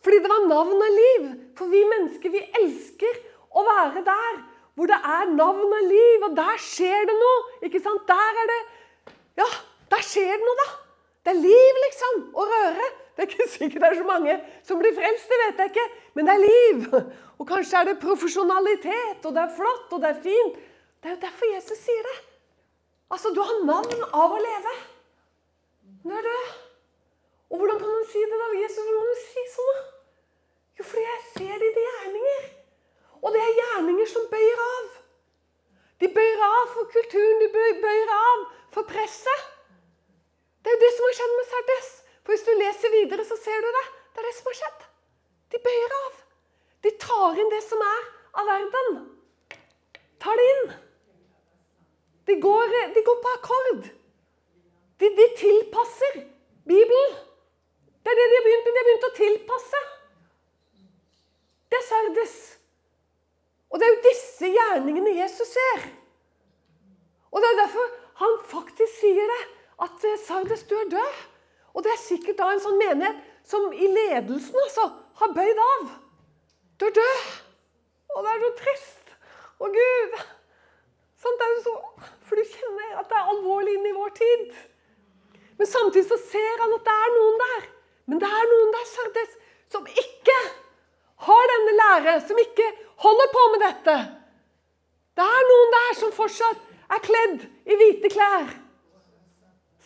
[0.00, 1.28] Fordi det var navn og liv.
[1.58, 3.20] For vi mennesker, vi elsker
[3.52, 4.40] å være der
[4.78, 7.38] hvor det er navn og liv, og der skjer det noe.
[7.66, 8.04] Ikke sant?
[8.08, 8.60] Der er det
[9.38, 9.46] Ja,
[9.92, 10.68] der skjer det noe, da.
[11.28, 12.84] Det er liv, liksom, å røre.
[13.12, 15.82] Det er ikke sikkert det er så mange som blir frelst, det vet jeg ikke.
[16.16, 16.86] Men det er liv.
[17.36, 20.56] Og kanskje er det profesjonalitet, og det er flott, og det er fint.
[21.02, 22.14] Det er jo derfor Jesus sier det.
[23.12, 24.72] Altså, du har navn av å leve.
[26.08, 26.56] Nå er død.
[27.50, 28.48] Og hvordan kan man si det, da?
[28.62, 29.84] Jesus, hvordan kan man si sånn, da?
[30.80, 32.48] Jo, fordi jeg ser dine gjerninger.
[33.20, 34.88] Og det er gjerninger som bøyer av.
[36.00, 37.52] De bøyer av for kulturen, de
[37.84, 39.46] bøyer av for presset.
[40.68, 41.88] Det er jo det som har skjedd med Sardes.
[42.22, 43.84] For hvis du leser videre, så ser du det.
[44.12, 44.82] Det er det som har skjedd.
[45.52, 46.18] De bøyer av.
[46.84, 48.02] De tar inn det som er
[48.40, 48.98] av verden.
[50.20, 50.66] Tar det inn.
[52.28, 53.88] De går, de går på akkord.
[55.00, 56.20] De, de tilpasser
[56.68, 57.16] Bibelen.
[58.04, 58.74] Det er det de har begynt med.
[58.74, 59.84] De har begynt å tilpasse.
[61.68, 62.36] Det er Sardes.
[63.68, 65.88] Og det er jo disse gjerningene Jesus ser.
[67.32, 69.42] Og det er derfor han faktisk sier det.
[69.82, 71.20] At eh, Sardes, du er død.
[71.74, 74.88] Og det er sikkert da en sånn menighet som i ledelsen altså,
[75.20, 75.84] har bøyd av.
[76.80, 77.28] Du er død.
[78.16, 79.14] Og det er så trist.
[79.58, 80.18] Å, Gud.
[81.18, 81.74] Sånt er jo så,
[82.26, 84.44] for du kjenner at det er alvorlig inn i vår tid.
[85.58, 87.66] Men samtidig så ser han at det er noen der.
[88.08, 89.34] Men det er noen der, Sardes,
[89.72, 90.36] som ikke
[91.26, 92.68] har denne lære, som ikke
[93.02, 93.96] holder på med dette.
[95.18, 96.62] Det er noen der som fortsatt
[96.94, 98.46] er kledd i hvite klær.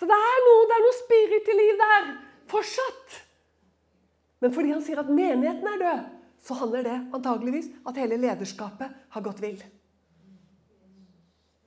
[0.03, 2.07] Så det er noe, det er noe spirit i liv der
[2.51, 3.21] fortsatt.
[4.43, 6.09] Men fordi han sier at menigheten er død,
[6.43, 9.63] så handler det antageligvis at hele lederskapet har gått vill.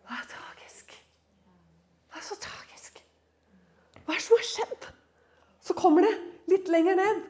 [0.03, 0.99] Det er tragisk.
[2.11, 2.99] Det er så tragisk.
[4.03, 4.91] Hva er det som har skjedd?
[5.63, 6.13] Så kommer det
[6.51, 7.25] litt lenger ned.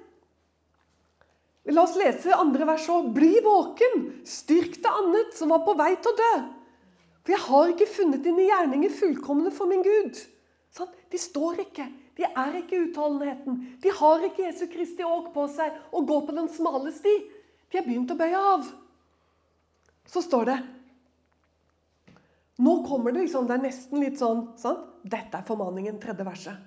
[1.69, 3.13] La oss lese andre vers òg.
[3.13, 6.35] Bli våken, styrk det annet som var på vei til å dø.
[7.21, 10.31] For jeg har ikke funnet dine gjerninger fullkomne for min Gud.
[10.75, 10.91] Sånn?
[11.11, 11.87] De står ikke.
[12.17, 13.59] De er ikke utholdenheten.
[13.83, 17.13] De har ikke Jesu Kristi åk på seg og går på den smale sti.
[17.71, 18.65] De har begynt å bøye av.
[20.11, 20.57] Så står det
[22.55, 24.85] Nå kommer det liksom, det er nesten litt sånn sant?
[25.03, 26.61] Dette er formaningen, tredje verset.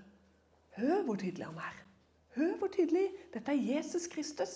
[0.77, 1.79] Hør hvor tydelig han er.
[2.37, 3.07] Hør hvor tydelig.
[3.33, 4.53] Dette er Jesus Kristus.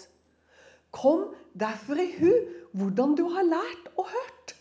[0.92, 2.28] Kom derfor i hu
[2.76, 4.54] hvordan du har lært og hørt.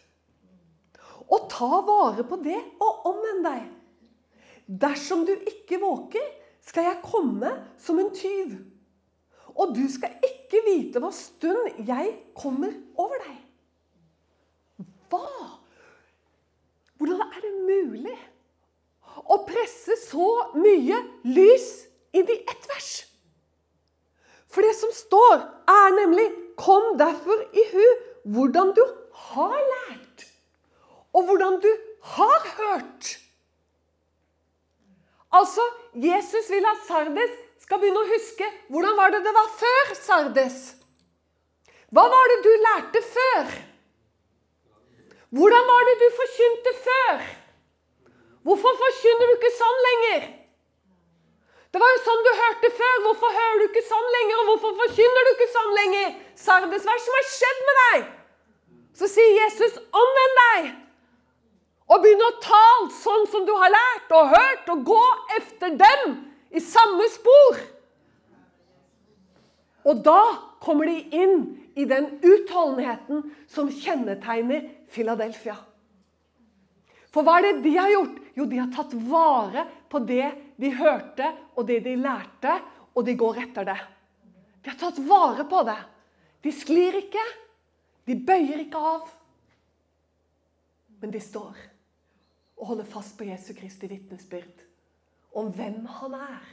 [1.27, 3.67] Og ta vare på det og omvend deg.
[4.67, 6.25] Dersom du ikke våker,
[6.61, 8.53] skal jeg komme som en tyv.
[9.55, 13.39] Og du skal ikke vite hva stund jeg kommer over deg.
[15.11, 15.25] Hva?
[17.01, 18.17] Hvordan er det mulig
[19.25, 21.71] å presse så mye lys
[22.15, 22.91] inn i ett vers?
[24.51, 26.29] For det som står, er nemlig
[26.61, 27.85] Kom derfor i hu
[28.33, 28.81] hvordan du
[29.31, 30.25] har lært,
[31.13, 31.69] og hvordan du
[32.13, 33.20] har hørt.
[35.31, 35.63] Altså,
[35.95, 40.57] Jesus vil at Sardes skal begynne å huske hvordan var det det var før Sardes.
[41.91, 43.53] Hva var det du lærte før?
[45.31, 47.23] Hvordan var det du forkynte før?
[48.47, 50.29] Hvorfor forkynner du ikke sånn lenger?
[51.71, 52.95] Det var jo sånn du hørte før.
[53.05, 54.39] Hvorfor hører du ikke sånn lenger?
[54.41, 56.15] Og hvorfor forkynner du ikke sånn lenger?
[56.35, 58.07] Sardes, hva er det som har skjedd med deg?
[58.99, 60.71] Så sier Jesus, omvend deg!
[61.91, 65.01] Og begynn å tale sånn som du har lært og hørt, og gå
[65.37, 66.13] efter dem
[66.51, 67.59] i samme spor.
[69.91, 70.21] Og da
[70.63, 71.41] kommer de inn
[71.75, 75.57] i den utholdenheten som kjennetegner Philadelphia.
[77.11, 78.19] For hva er det de har gjort?
[78.37, 80.29] Jo, de har tatt vare på det
[80.61, 82.53] de hørte, og det de lærte,
[82.95, 83.79] og de går etter det.
[84.63, 85.79] De har tatt vare på det.
[86.45, 87.25] De sklir ikke.
[88.07, 89.11] De bøyer ikke av.
[91.01, 91.70] Men de står
[92.61, 94.67] og holde fast på Jesu Kristi vitnesbyrd
[95.35, 96.49] om hvem han er.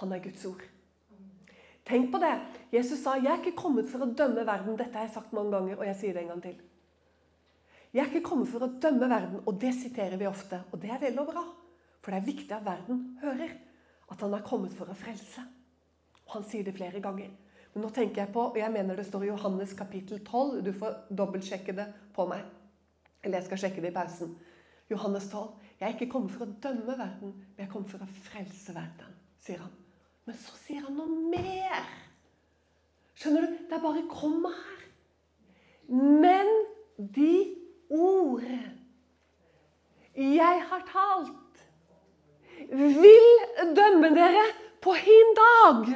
[0.00, 0.62] Han er Guds ord.
[1.86, 2.34] Tenk på det.
[2.72, 4.76] Jesus sa 'Jeg er ikke kommet for å dømme verden'.
[4.76, 6.60] Dette har jeg sagt mange ganger, og jeg sier det en gang til.
[7.92, 10.62] Jeg er ikke kommet for å dømme verden, og det siterer vi ofte.
[10.72, 11.44] Og det er vel og bra.
[12.00, 13.50] For det er viktig at verden hører
[14.10, 15.42] at han er kommet for å frelse.
[16.26, 17.30] Og han sier det flere ganger.
[17.74, 20.62] Men nå tenker jeg på, og jeg mener det står i Johannes kapittel 12.
[20.62, 22.44] Du får dobbeltsjekke det på meg.
[23.22, 24.36] Eller jeg skal sjekke det i pausen.
[24.90, 25.50] Johannes 12.
[25.80, 29.14] Jeg er ikke kommet for å dømme verden, men jeg kommet for å frelse verden,
[29.40, 29.72] sier han.
[30.28, 31.86] Men så sier han noe mer.
[33.16, 33.56] Skjønner du?
[33.68, 34.84] Det er bare komma her.
[35.90, 36.50] Men
[36.98, 37.32] de
[37.90, 38.44] ord
[40.20, 41.64] jeg har talt,
[42.70, 43.28] vil
[43.74, 44.44] dømme dere
[44.84, 45.90] på hin dag.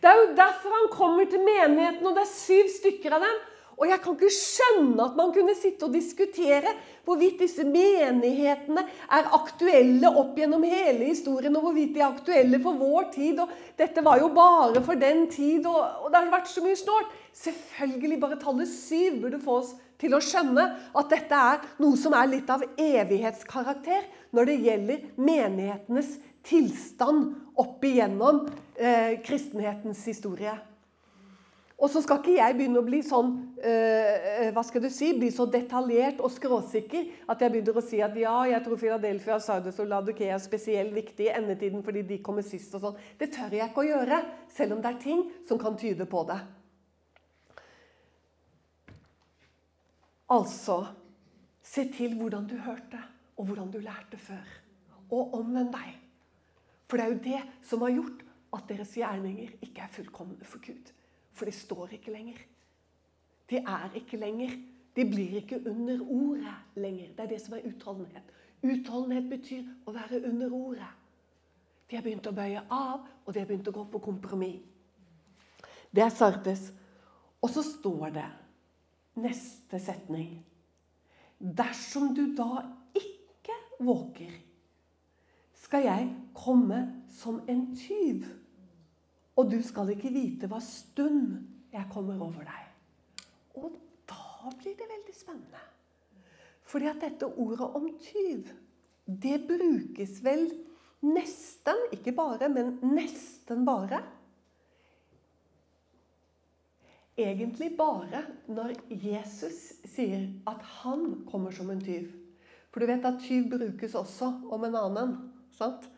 [0.00, 3.40] Det er jo derfor han kommer til menigheten, og det er syv stykker av dem.
[3.80, 6.74] Og jeg kan ikke skjønne at man kunne sitte og diskutere
[7.06, 12.76] hvorvidt disse menighetene er aktuelle opp gjennom hele historien, og hvorvidt de er aktuelle for
[12.76, 13.40] vår tid.
[13.40, 16.76] Og dette var jo bare for den tid, og, og det har vært så mye
[16.76, 17.16] snålt.
[17.40, 20.66] Selvfølgelig bare tallet syv burde få oss til å skjønne
[20.96, 27.84] at dette er noe som er litt av evighetskarakter når det gjelder menighetenes tilstand opp
[27.84, 28.44] igjennom
[28.76, 30.54] eh, kristenhetens historie.
[31.80, 35.30] Og så skal ikke jeg begynne å bli sånn øh, hva skal du si, bli
[35.32, 39.80] så detaljert og skråsikker at jeg begynner å si at ja, jeg tror Philadelphia, Sardes
[39.80, 42.74] og Ladukea er spesielt viktig i endetiden fordi de kommer sist.
[42.76, 43.00] og sånn.
[43.16, 44.20] Det tør jeg ikke å gjøre,
[44.52, 46.38] selv om det er ting som kan tyde på det.
[50.36, 50.82] Altså
[51.64, 53.00] se til hvordan du hørte,
[53.40, 54.44] og hvordan du lærte før.
[55.10, 55.96] Og omvend deg.
[56.90, 58.24] For det er jo det som har gjort
[58.58, 60.90] at deres gjerninger ikke er fullkomne for Gud.
[61.32, 62.40] For de står ikke lenger.
[63.50, 64.56] De er ikke lenger.
[64.96, 67.12] De blir ikke under ordet lenger.
[67.16, 68.34] Det er det som er utholdenhet.
[68.62, 70.90] Utholdenhet betyr å være under ordet.
[71.90, 74.60] De har begynt å bøye av, og de har begynt å gå på kompromiss.
[75.90, 76.68] Det er Sartes.
[77.40, 78.28] Og så står det
[79.18, 80.38] neste setning
[81.40, 84.32] Dersom du da ikke våker,
[85.56, 86.82] skal jeg komme
[87.16, 88.26] som en tyv
[89.36, 91.38] og du skal ikke vite hva stund
[91.70, 93.26] jeg kommer over deg.
[93.60, 93.76] Og
[94.10, 95.62] da blir det veldig spennende.
[96.70, 98.50] Fordi at dette ordet om tyv,
[99.06, 100.46] det brukes vel
[101.02, 104.02] nesten, ikke bare, men nesten bare.
[107.20, 109.58] Egentlig bare når Jesus
[109.90, 112.08] sier at han kommer som en tyv.
[112.70, 115.16] For du vet at tyv brukes også om en annen.
[115.50, 115.88] sant?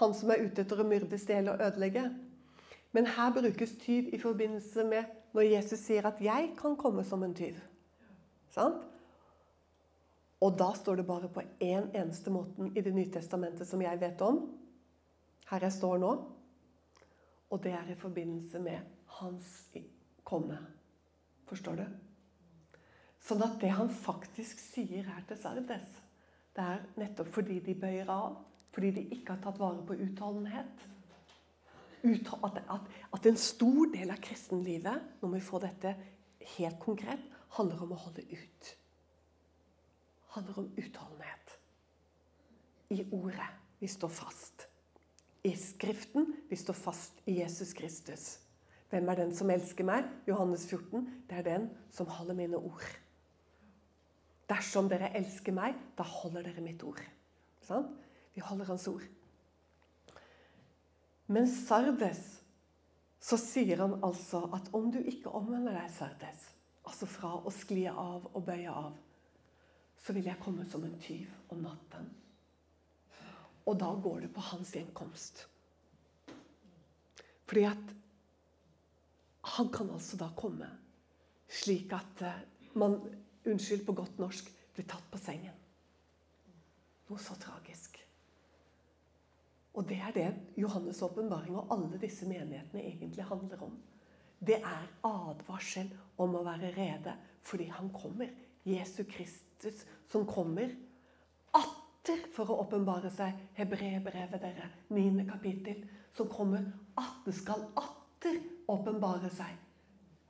[0.00, 2.04] Han som er ute etter å myrde, stjele og ødelegge.
[2.92, 7.22] Men her brukes tyv i forbindelse med når Jesus sier at 'jeg kan komme som
[7.22, 7.60] en tyv'.
[8.48, 8.84] Sant?
[10.40, 13.82] Og da står det bare på én en eneste måten i Det nye testamentet som
[13.82, 14.58] jeg vet om.
[15.50, 16.24] Her jeg står nå.
[17.50, 19.68] Og det er i forbindelse med hans
[20.24, 20.58] komme.
[21.46, 21.86] Forstår du?
[23.22, 25.86] Sånn at det han faktisk sier her til Sardes,
[26.56, 28.36] det er nettopp fordi de bøyer av,
[28.76, 30.82] fordi de ikke har tatt vare på utholdenhet.
[32.04, 35.94] At, en stor del av kristenlivet, når vi får dette
[36.58, 37.24] helt konkret,
[37.56, 38.68] handler om å holde ut.
[40.36, 41.56] Handler om utholdenhet.
[42.92, 43.48] I ordet.
[43.80, 44.68] Vi står fast.
[45.40, 46.34] I Skriften.
[46.50, 48.28] Vi står fast i Jesus Kristus.
[48.92, 50.04] Hvem er den som elsker meg?
[50.28, 51.08] Johannes 14.
[51.30, 52.84] Det er den som holder mine ord.
[54.52, 57.00] Dersom dere elsker meg, da holder dere mitt ord.
[57.64, 57.88] Sånn?
[58.36, 59.06] Vi holder Hans ord.
[61.32, 62.20] Men Sardes,
[63.18, 66.44] så sier han altså at om du ikke omvender deg, Sardes,
[66.86, 68.92] altså fra å skli av og bøye av,
[70.04, 72.12] så vil jeg komme som en tyv om natten.
[73.66, 75.46] Og da går det på hans gjenkomst.
[77.48, 77.94] Fordi at
[79.56, 80.68] han kan altså da komme
[81.48, 82.40] slik at eh,
[82.78, 82.98] man,
[83.46, 85.54] unnskyld på godt norsk, blir tatt på sengen.
[87.06, 87.95] Noe så tragisk.
[89.76, 93.76] Og det er det Johannes' åpenbaring og alle disse menighetene egentlig handler om.
[94.46, 97.12] Det er advarsel om å være rede
[97.46, 98.32] fordi han kommer.
[98.66, 100.72] Jesu Kristus som kommer
[101.54, 103.36] atter for å åpenbare seg.
[103.58, 105.26] Hebrebrevet, dere, 9.
[105.28, 105.84] kapittel.
[106.16, 106.64] Som kommer
[106.96, 108.40] atter, skal atter
[108.72, 109.52] åpenbare seg.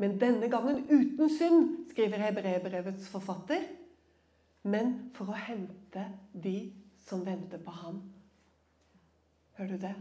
[0.03, 3.63] Men denne gangen uten synd, skriver Hebrebrevets forfatter.
[4.67, 6.05] Men for å hente
[6.35, 6.59] de
[7.07, 8.03] som venter på ham
[9.57, 9.95] Hører du det?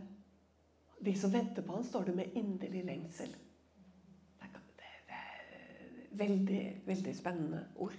[1.05, 3.35] De som venter på han, står det med inderlig lengsel.
[4.41, 7.95] Det er veldig, veldig spennende ord.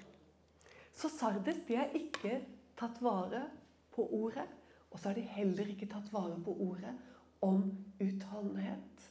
[0.96, 2.40] Så Sardes de har ikke
[2.76, 3.42] tatt vare
[3.94, 4.46] på ordet.
[4.90, 6.92] Og så har de heller ikke tatt vare på ordet
[7.44, 7.66] om
[8.00, 9.08] utholdenhet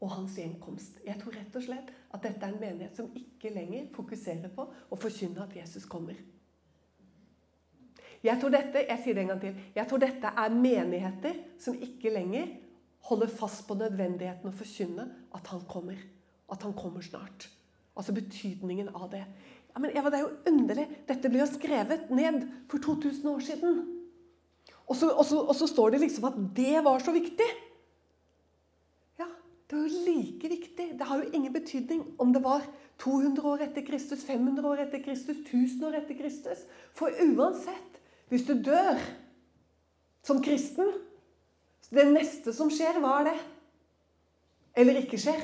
[0.00, 0.98] og hans gjenkomst.
[1.06, 4.66] Jeg tror rett og slett at dette er en menighet som ikke lenger fokuserer på
[4.66, 6.18] å forkynne at Jesus kommer.
[8.24, 11.76] Jeg tror dette jeg sier det en gang til, jeg tror dette er menigheter som
[11.76, 12.54] ikke lenger
[13.04, 15.98] holder fast på nødvendigheten å forkynne at han kommer.
[16.52, 17.48] At han kommer snart.
[17.94, 19.24] Altså betydningen av det.
[19.74, 20.86] Ja, men Eva, Det er jo underlig.
[21.08, 23.78] Dette ble jo skrevet ned for 2000 år siden.
[24.86, 27.48] Og så, og, så, og så, står det liksom at det var så viktig.
[29.18, 29.26] Ja,
[29.68, 30.88] det var jo like viktig.
[30.98, 32.64] Det har jo ingen betydning om det var
[33.02, 36.64] 200 år etter Kristus, 500 år etter Kristus, 1000 år etter Kristus.
[36.94, 37.93] For uansett
[38.32, 39.00] hvis du dør
[40.24, 40.92] som kristen
[41.94, 43.34] Det neste som skjer, hva er det?
[44.80, 45.42] Eller ikke skjer?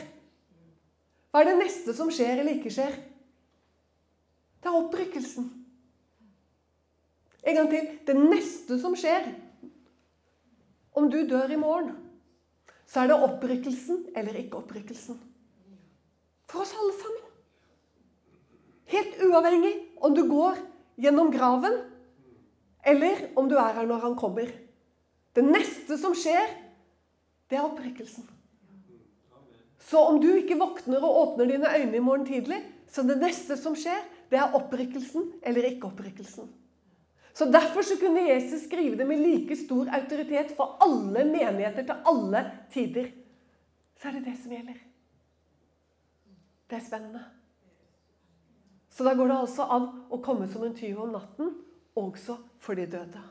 [1.30, 2.96] Hva er det neste som skjer eller ikke skjer?
[4.58, 5.46] Det er opprykkelsen.
[7.46, 7.86] En gang til.
[8.08, 9.30] Det neste som skjer
[10.98, 11.94] om du dør i morgen,
[12.88, 15.20] så er det opprykkelsen eller ikke opprykkelsen.
[16.50, 17.28] For oss alle sammen.
[18.90, 20.58] Helt uavhengig om du går
[21.00, 21.78] gjennom graven,
[22.86, 24.50] eller om du er her når han kommer.
[25.36, 26.48] Det neste som skjer,
[27.50, 28.26] det er opprykkelsen.
[29.80, 32.60] Så om du ikke våkner og åpner dine øyne i morgen tidlig,
[32.90, 34.00] så det neste som skjer,
[34.30, 36.50] det er opprykkelsen eller ikke opprykkelsen.
[37.34, 42.06] Så Derfor så kunne Jesus skrive det med like stor autoritet for alle menigheter til
[42.06, 43.10] alle tider.
[43.96, 44.80] Så er det det som gjelder.
[46.70, 47.22] Det er spennende.
[48.90, 51.54] Så da går det altså an å komme som en tyv om natten,
[51.96, 53.22] også for de døde.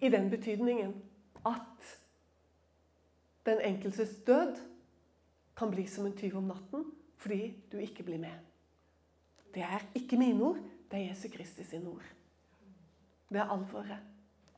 [0.00, 0.94] I den betydningen
[1.46, 1.98] at
[3.46, 4.56] den enkeltes død
[5.56, 6.84] kan bli som en tyv om natten
[7.18, 8.34] fordi du ikke blir med.
[9.54, 10.60] Det er ikke mine ord,
[10.90, 12.04] det er Jesu Kristi sine ord.
[13.28, 13.98] Det er alvoret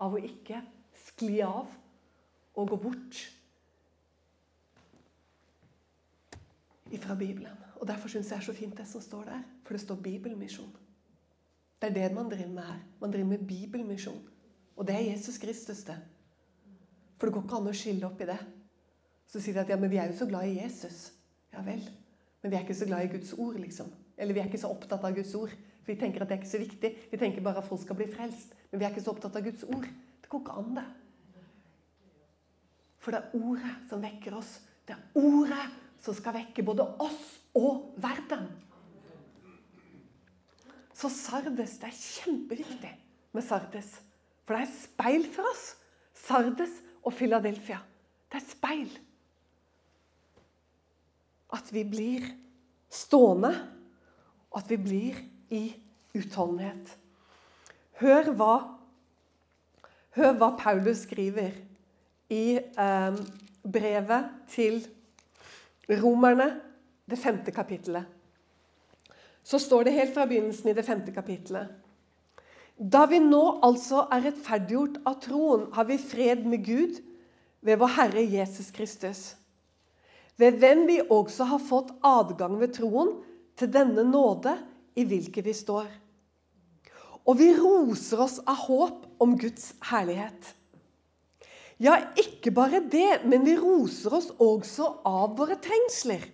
[0.00, 0.60] av å ikke
[1.06, 1.70] skli av
[2.54, 3.22] og gå bort
[6.90, 7.56] ifra Bibelen.
[7.80, 10.02] Og Derfor syns jeg det er så fint det som står der, for det står
[10.04, 10.72] bibelmisjon.
[11.80, 12.80] Det er det man driver med her.
[13.00, 14.20] Man driver med bibelmisjon.
[14.76, 15.96] Og det er Jesus Kristus, det.
[17.18, 18.38] For det går ikke an å skille opp i det.
[19.28, 21.12] Så sier de at ja, men vi er jo så glad i Jesus.
[21.52, 21.82] Ja vel.
[22.42, 23.90] Men vi er ikke så glad i Guds ord, liksom.
[24.16, 25.52] Eller vi er ikke så opptatt av Guds ord.
[25.80, 26.90] For vi tenker at det er ikke så viktig.
[27.10, 28.56] Vi tenker bare at folk skal bli frelst.
[28.70, 29.86] Men vi er ikke så opptatt av Guds ord.
[30.20, 30.86] Det går ikke an, det.
[33.00, 34.58] For det er ordet som vekker oss.
[34.88, 35.64] Det er ordet
[36.00, 38.48] som skal vekke både oss og verden.
[40.94, 42.92] Så Sardes Det er kjempeviktig
[43.32, 44.00] med Sardes.
[44.44, 45.64] For det er speil for oss.
[46.16, 47.78] Sardes og Philadelphia.
[48.30, 48.90] Det er speil.
[51.50, 52.26] At vi blir
[52.90, 53.52] stående,
[54.50, 55.18] og at vi blir
[55.50, 55.62] i
[56.14, 56.92] utholdenhet.
[58.00, 58.54] Hør hva,
[60.18, 61.54] hør hva Paulus skriver
[62.30, 63.18] i eh,
[63.62, 64.80] brevet til
[65.98, 66.60] Romerne,
[67.10, 68.06] det femte kapittelet.
[69.42, 71.70] Så står det helt fra begynnelsen i det femte kapittelet.
[72.80, 77.00] Da vi nå altså er rettferdiggjort av troen, har vi fred med Gud
[77.66, 79.22] ved vår Herre Jesus Kristus.
[80.40, 83.18] Ved hvem vi også har fått adgang ved troen
[83.60, 84.54] til denne nåde
[84.96, 85.90] i hvilken vi står.
[87.28, 90.54] Og vi roser oss av håp om Guds herlighet.
[91.80, 96.26] Ja, ikke bare det, men vi roser oss også av våre trengsler.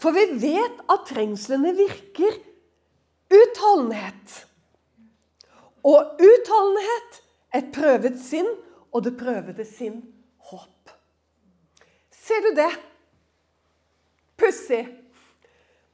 [0.00, 2.34] For vi vet at trengslene virker
[3.30, 4.40] utholdenhet.
[5.86, 7.20] Og utholdenhet
[7.54, 8.48] et prøvet sinn,
[8.90, 10.00] og det prøvede sinn
[10.50, 10.90] håp.
[12.10, 12.72] Ser du det?
[14.40, 14.82] Pussig.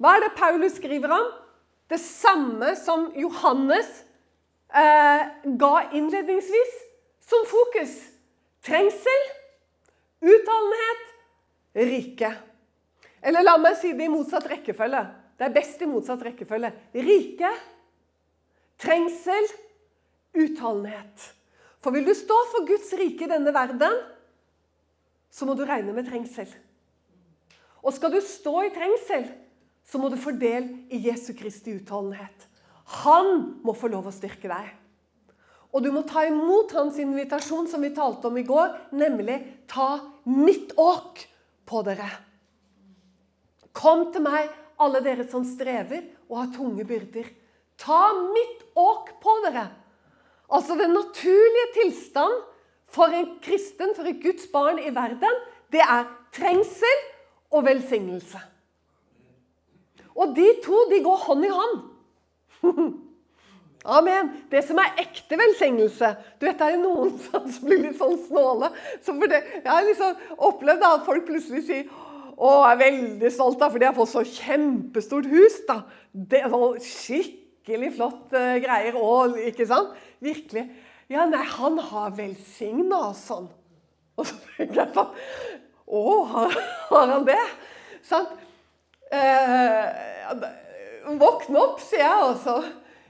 [0.01, 1.29] Hva er det Paulus skriver om?
[1.93, 3.89] Det samme som Johannes
[4.73, 5.29] eh,
[5.61, 6.86] ga innledningsvis
[7.29, 7.95] som fokus.
[8.67, 9.29] Trengsel,
[10.21, 11.07] utholdenhet,
[11.75, 12.33] rike.
[13.23, 15.03] Eller la meg si det i motsatt rekkefølge.
[15.37, 16.71] Det er best i motsatt rekkefølge.
[17.07, 17.51] Rike,
[18.81, 19.49] trengsel,
[20.37, 21.33] utholdenhet.
[21.83, 24.01] For vil du stå for Guds rike i denne verden,
[25.31, 26.49] så må du regne med trengsel.
[27.85, 29.29] Og skal du stå i trengsel,
[29.87, 32.49] så må du få del i Jesu Kristi utholdenhet.
[33.05, 34.73] Han må få lov å styrke deg.
[35.75, 39.41] Og du må ta imot hans invitasjon som vi talte om i går, nemlig
[39.71, 39.99] ta
[40.29, 41.25] mitt åk
[41.67, 42.09] på dere.
[43.77, 44.49] Kom til meg,
[44.81, 47.29] alle dere som strever og har tunge byrder.
[47.81, 49.67] Ta mitt åk på dere.
[50.53, 52.45] Altså Den naturlige tilstand
[52.87, 55.41] for en kristen, for et Guds barn i verden,
[55.73, 57.03] det er trengsel
[57.51, 58.41] og velsignelse.
[60.17, 61.83] Og de to de går hånd i hånd.
[63.87, 64.33] Amen.
[64.51, 66.09] Det som er ekte velsignelse
[66.41, 68.73] Du vet, Det er noen som blir litt sånn snåle.
[69.05, 71.87] Så det, jeg har liksom opplevd at folk plutselig sier
[72.37, 75.61] å, jeg er veldig stolt da, for de har fått så kjempestort hus.
[75.69, 75.81] da.
[76.13, 78.99] Det er sånn Skikkelig flott uh, greier.
[79.01, 79.95] Og, ikke sant?
[80.23, 80.67] Virkelig.
[81.09, 83.49] Ja, nei, han har velsigna oss sånn.
[84.17, 85.15] Og så tenker jeg sånn
[85.87, 86.59] Å, har,
[86.91, 87.41] har han det?
[88.07, 88.33] Sant?
[89.15, 90.45] Eh,
[91.21, 92.57] våkne opp, sier jeg altså.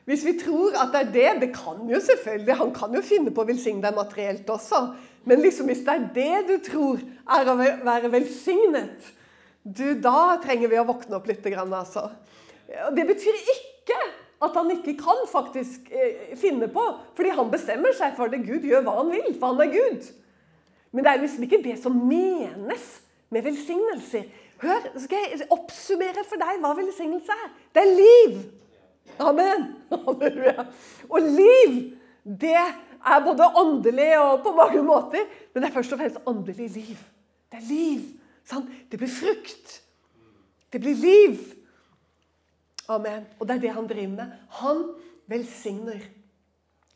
[0.06, 3.32] Hvis vi tror at det er det Det kan jo selvfølgelig, Han kan jo finne
[3.34, 4.82] på å velsigne deg materielt også.
[5.26, 7.00] Men liksom hvis det er det du tror
[7.34, 9.08] er å være velsignet,
[9.66, 11.42] du, da trenger vi å våkne opp litt.
[11.50, 12.04] Altså.
[12.94, 13.98] Det betyr ikke
[14.46, 16.84] at han ikke kan faktisk eh, finne på,
[17.16, 18.44] fordi han bestemmer seg for det.
[18.46, 20.06] Gud gjør hva han vil, for han er Gud.
[20.94, 22.84] Men det er liksom ikke det som menes
[23.34, 24.28] med velsignelser.
[24.62, 27.50] Hør, skal jeg oppsummere for deg hva velsignelse er.
[27.74, 28.38] Det er liv.
[29.18, 29.66] Amen.
[30.06, 30.66] Halleluja.
[31.08, 31.76] Og liv,
[32.24, 36.70] det er både åndelig og på mange måter, men det er først og fremst åndelig
[36.74, 36.96] liv.
[37.52, 38.06] Det er liv.
[38.46, 38.70] Sant?
[38.90, 39.80] Det blir frukt.
[40.72, 41.38] Det blir liv.
[42.88, 43.26] Amen.
[43.38, 44.36] Og det er det han driver med.
[44.60, 44.84] Han
[45.26, 46.02] velsigner.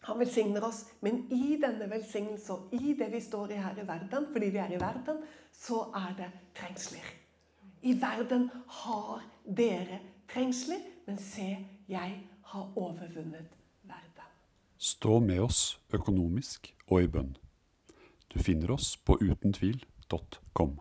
[0.00, 3.86] Han velsigner oss, men i denne velsignelse og i det vi står i her i
[3.86, 5.18] verden, fordi vi er i verden,
[5.52, 7.04] så er det trengsler.
[7.82, 8.48] I verden
[8.80, 10.00] har dere
[10.32, 11.50] trengsler, men se,
[11.90, 13.48] jeg har overvunnet
[13.82, 14.28] verden.
[14.78, 17.34] Stå med oss økonomisk og i bønn.
[18.30, 20.78] Du finner oss på utentvil.com.